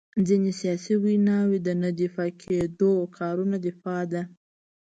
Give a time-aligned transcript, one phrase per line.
[0.27, 4.21] ځینې سیاسي ویناوي د نه دفاع کېدونکو کارونو دفاع ده.